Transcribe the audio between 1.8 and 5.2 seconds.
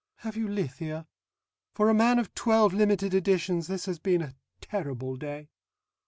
a man of twelve limited editions this has been a terrible